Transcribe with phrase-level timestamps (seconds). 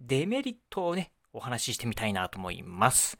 [0.00, 3.18] デメリットをね、お話ししてみたいなと思います。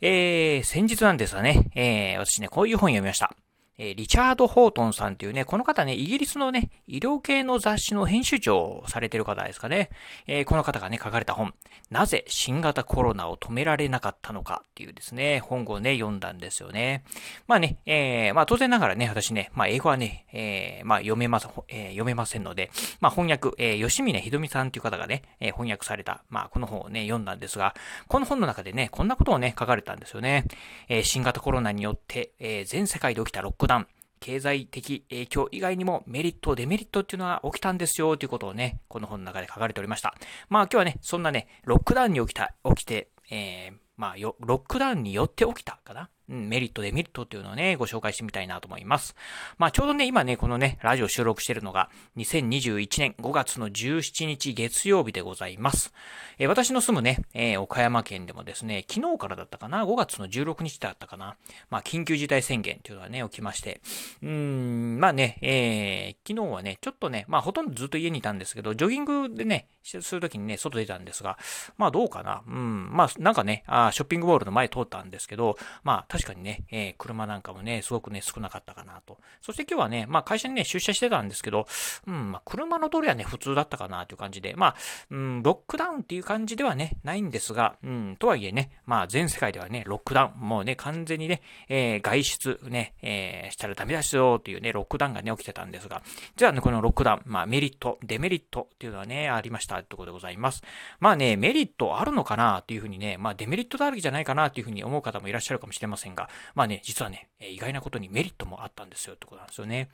[0.00, 3.36] えー、先日なんですがね、えー、私ね、こういう本読みました。
[3.76, 9.90] え、リチャード・ホートンさんというね、この方ね、イギリスのね、医療系の雑誌の編集長をされてる方ですかね。
[10.26, 11.54] えー、この方がね、書かれた本、
[11.90, 17.02] なぜ新型コロナを止められなかったのかっていうですね、本をね、読んだんですよね。
[17.48, 27.74] まあね、えー、まあ当然ながらね、私ね、まあ英語はね、えー、まあ読めます、えー、読めませんので、まあ翻訳、えー、吉峰ひどみさんという方がね、えー、翻訳された、まあこの本をね、読んだんですが、
[28.06, 30.44] この本の中でね、こんなことをね、書かれたんですよね。
[30.88, 33.86] えー、新型コロナによって、えー、全世界で起きたロックダウン、
[34.20, 40.14] 経済的影響以外にもメリット、デメリットっていうのは起きたんですよということをね、この本の中で書かれておりました。
[40.48, 49.14] まあ今日はね、そんなね、ロックダウンに起きた、起きて、えー、まあよ、ロックダウンによって起きたかなうん、メリット、デメリットっていうのをね、ご紹介してみたいなと思います。
[49.58, 55.92] まあ、ちょうどね、今ね、このね、ラジオ収録してるのが、2021年5月の17日月曜日でございます。
[56.38, 61.36] えー、私の住むね、えー、岡山県でもですね、昨日からだったかな、5月の16日だったかな、
[61.70, 63.80] まあ、緊急事態宣言っていうのがね、起きまして、
[64.22, 71.38] うーん、まあね、えー、昨日はね、ちょっとね、まあ、ほとんどずっと家にいたんですけど、ジョギングでね、するときにね、外出たんですが、
[71.76, 79.18] まあ、どうかな、うん、まあ、なんかね、あショッピングモールの前通ったんですけど、まあ、確かにね、えー、車なんかもね、すごくね、少なかったかなと。
[79.42, 81.66] そして今日はね、まあ会社にね、出社してたんですけど、
[82.06, 84.76] うん、まあ車の通りはね、普通だったかなという感じで、まあ、
[85.10, 96.04] うん、ロックダウンっていう感じではね、ないんですが、うん、とはいえね、まあ全世界ではね、ロックダウン、もうね、完全にね、えー、外出ね、えー、したらダメだしよっていうね、ロックダウンがね、起きてたんですが、
[96.36, 100.62] じゃあね、このロックダウン、まあメリット、デメリットっていうのはね、ありましたってことでございます。
[101.00, 109.88] まあね、メリットあるのかなっていうふうにね、まあデメリットだらけじゃないかなっていうふうに思う方もいらっしゃるかもしれませんせんが、まあね、実はね、意外なことにメリットもあったんですよってことなんですよね。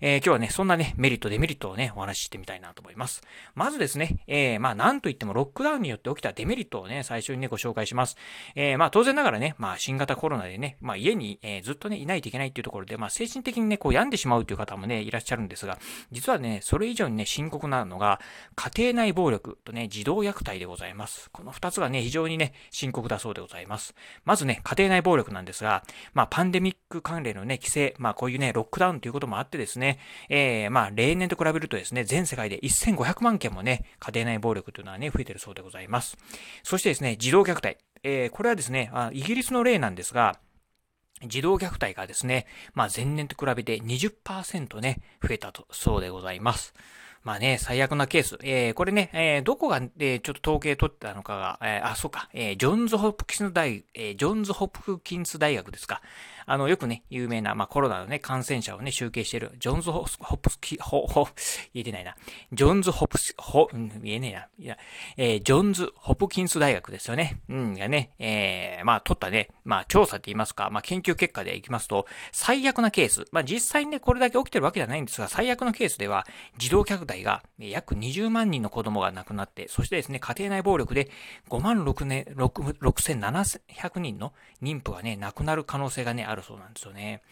[0.00, 3.22] えー、今日はね、そんなね、メリット、デメリットをね、お話ししてみたいなと思います。
[3.54, 8.16] まずですね、えー、まあ、なんといってもロックダウンによって起きたデメリットをね、最初にね、ご紹介します。
[8.54, 15.78] えー、まあ、当然ながらね、まあ、新型コロナでね、まあ、家に、え、ずっとね、いないといけないっていうところで、まあ、精神的にね、こう、病んでしまうという方もね、いらっしゃるんですが、
[16.10, 18.20] 実はね、それ以上にね、深刻なのが、
[18.56, 21.30] 家庭内暴力とね、児童虐待でございます。
[21.30, 23.94] この二つがね、非常にね、深刻だそうでございます。
[24.24, 29.98] まずね、家庭内暴力なんですですが、まあ、パンデミック関連のね、規制、まあ、こういうね、ロックダウンということもあってですね、
[30.28, 36.18] えー、まあ、例年と比べるとですね、全世界で1500万件もね、家庭内暴力というのはね、増えてるそうでございます。
[36.62, 37.78] そしてですね、児童虐待。
[38.02, 40.38] えー、これはですね、あイギリスの例なんですが、
[41.26, 46.74] 児童虐待がですね、まあ前年と比べて20%ね、増えたと、そうでございます。
[47.24, 48.38] まあね、最悪なケース。
[48.42, 56.02] えー、これね、えー、どこが、えー、ちょっと統計取ってたのかが、えー、あ、そうか、えー、ジョンズ・ホプキンス大、えー、ジョンズ・ホプキンス大学ですか。
[56.46, 61.26] あの、よくね、有名な、まあ、コロナのね、感染者をね、集計してる、ジョンズホス、ホプスキ、ホ、ホ、
[61.72, 62.14] 言えてないな。
[62.52, 64.48] ジョンズホプス、ホ、うん、言えねえな。
[64.58, 64.78] いや、
[65.16, 67.40] えー、ジョンズ・ホプキンス大学ですよね。
[67.48, 76.26] うん、がね、えー、まあ、取ったね、まあ、調査って言いますか、まあ、研究結果でいきますと、最悪なケース、まあ、実際にね、これだけ起きてるわけじゃないんですが、最悪のケースでは、
[76.58, 81.10] 児童虐待が、約20万人の子供が亡くなって、そしてですね、家庭内暴力で
[81.48, 84.32] 5万6年、6700人の
[84.62, 87.22] 妊婦がね、亡くなる可能性がね、あるそうなんですよね。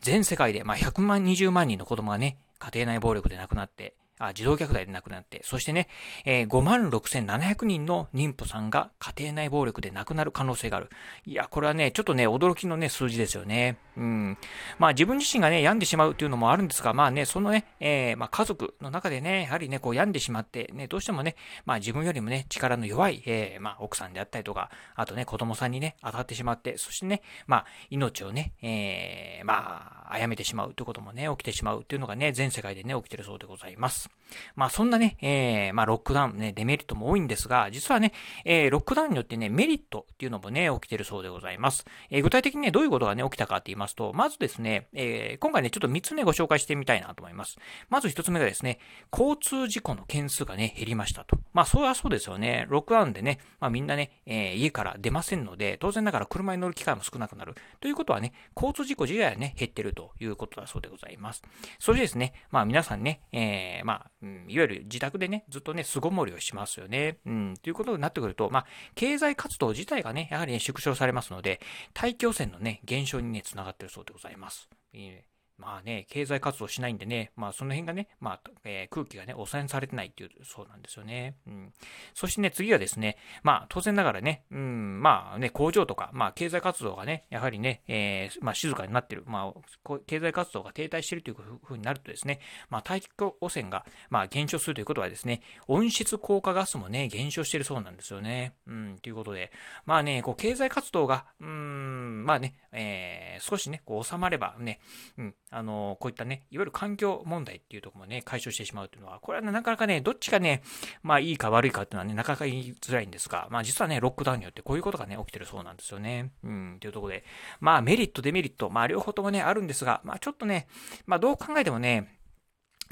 [0.00, 5.88] 全世界で、まあ、100万、20万人の子供がね、家庭内暴力で亡くなって、あ、児童虐待で亡くなって、そしてね、
[6.24, 10.90] えー、56,700人の妊婦さんが家庭内暴力で亡くなる可能性がある。
[11.24, 13.78] いや、これはね、ちょっとね、驚きのね、数字ですよね。
[13.96, 14.38] うん。
[14.78, 34.09] まあ自分自身がね、病んでしまうっていうのもあるんですが、まあね、そのね、えー、まあ家族の中でね、やはりね、こう病んでしまって、ね、どうしてもね、まあ自分よりもね、力の弱い、えー、まあ奥さんであったりとか、あとね、子供さんにね、当たってしまって、そしてね、まあ命をね、えー、まあ、殺めてしまうということもね、起きてしまうっていうのがね、全世界でね、起きてるそうでございます。
[34.54, 38.12] まあそんなね、えー、まあロックダウンね、デメリットも多いんですが、実はね、
[38.44, 41.84] えー、ロックダウンによってね、メリットっていうのもね、起きてるそうでございます。
[42.10, 47.58] えー、具体的にね、どういうことがね、起きたかって言いますと、まずですね、えー、今回ね、ちょっと3つね、ご紹介してみたいなと思います。
[47.88, 48.78] まず1つ目がですね、
[49.12, 51.38] 交通事故の件数がね、減りましたと。
[51.52, 52.66] まあそうはそうですよね。
[52.68, 57.54] ロックダウンでね、まあみんなね、えー、家から出ませんので、当然ながら車に乗る機会も少なくなる。
[57.80, 61.42] ということはね、交通事故自体はね、減ってるということだそうでございます。
[61.78, 67.18] それでですね、まあ皆さんね、えー、ままあ、うん、いわゆる自宅でね、ずっとね、巣ごもりをしますよね。
[67.26, 71.60] うん、ということになってくると、まあ、経済活動自体がね、やはり、ね、縮小されますので、
[71.92, 74.68] 大気汚染のね、減少にね、つながっているそうでございます。
[74.94, 81.36] えーまあね、経済活動しないんでね、まあその辺がね、まあ、えー、空気がね、汚染されてないっていう、そうなんですよね。
[81.46, 81.72] うん。
[82.14, 92.40] そしてね、次はですね、まあ当然ながらね、うん、まあね、工場とか、まあ経済活動がね、やはりね、えー、まあ静かになってる、まあ、経済活動が停滞してるというふうになるとですね、
[92.70, 98.54] まあ大気汚染が、まあ減少するということはですね、温室効果ガスもね、減少してるそうなんですよね。
[98.66, 99.52] うん、ということで、
[99.84, 104.80] まあね、こう経済活動が、うん、まあね、えー、少しね、こう収まればね、
[105.18, 110.62] うん、あの、こういったね、いわゆる環境問題っていうとこもね、解消してしまうというのは、これは、なかなかね、どっちがね、
[111.02, 116.30] まあいいか悪いかっていうのはね、なかなか言いづらいんですが、まあ実はね、ロックダウンによってこういうことがね、起きてるそうなんですよね。
[116.44, 117.24] うん、というところで、
[117.58, 120.68] まあメリット、デメリット、まあ両方ともね、あるんですが、まあちょっとね、
[121.06, 122.19] まあどう考えてもね、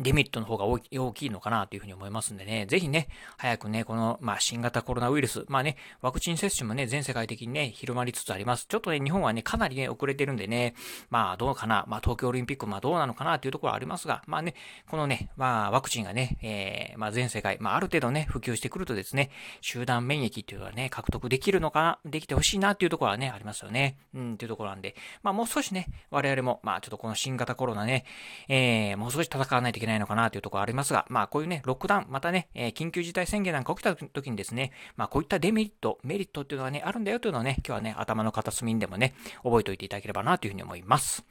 [0.00, 8.66] デメリットの方が大きいのかなというふうに思いますんでね、ぜひね、早くね、この、まあ、新型コロナウイルス、まあね、ワクチン接種もね、全世界的にね、広まりつつあります。
[8.68, 10.74] ちょっとね、日本はね、かなりね、遅れてるんでね、
[11.10, 14.54] まあ、どうかな、まあ、東京オリンピック、まあ、どうなのかなというところはありますが、まあね、
[14.88, 19.30] このね、まあ、ワクチンがね、えー、まあ、全世界、まあ、ある程度ね、普及してくるとですね、
[19.62, 23.98] 集団免疫っていうのはね、獲得できるのかな、できてほしいなっていうところはね、ありますよね。
[24.14, 24.94] うん、っていうところなんで、
[25.24, 28.04] まあ、もう少しね、我々も、まあ、ちょっとこの新型コロナね、
[28.48, 41.24] えー、もう少し戦わないといけないないのかなというところありますが、まあこういうね、ロックダウン、またね、えー、緊急事態宣言なんか起きた時にですね、まあこういったデメリット、メリットっていうのがね、あるんだよというのはね、今日はね、頭の片隅にでもね、覚えておいていただければなというふうに思います。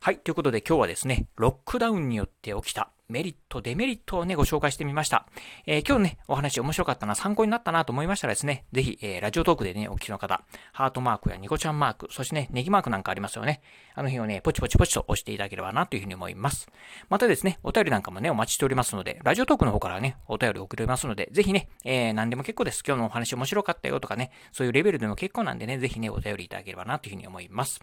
[0.00, 5.26] はい、ということで今日はですね、ロックダウンによって起きたメリット、デメリットをね、ご紹介してみました。
[5.66, 13.60] えー、今日ね、お話面白かったな、参考になったなと思いましたらですね、ぜひ、えー、ラジオトークでね、お聞きの方、ハートマークやニコちゃんマーク、そしてね、ネギマークなんかありますよね。
[13.94, 16.68] あの辺をね、ポチポチポチと押していただければなというふうに思います。
[17.10, 22.82] またですね、お便りなんかもね、お待ちしておりますので、ラジオトークの方からね、お便り送れますので、ぜひね、えー、何でも結構です。
[22.86, 27.80] 今日のお話面白かったよとかね、そういうレベルでも結構なんでね、ぜひね、お便りいただければなというふうに思います。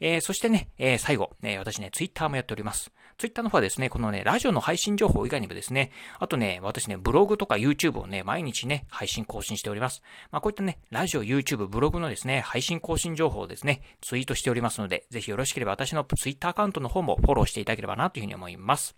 [0.00, 2.92] えー、そしてね、えー、最後、えー、私ね、ツイッターもやっております。
[3.16, 10.02] ツイッターの方はですね、このね、ラジオのの配信情報以外にもですね、あとね、私ね、ブログとか YouTube をね、毎日ね、配信更新しております。
[10.30, 18.94] まあ、こういったね、ラジオ、YouTube、ブログのですね、配信更新情報をですね、ツイートしておりますので、ぜひよろしければ私の Twitter アカウントの方もフォローしていただければなというふうに思います。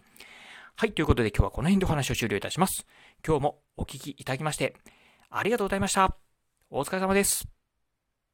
[0.76, 2.86] はい、ということで今日はこの辺でお話を終了いたします。
[3.26, 4.74] 今日もお聴きいただきまして、
[5.28, 6.16] ありがとうございました。
[6.70, 7.59] お疲れ様です。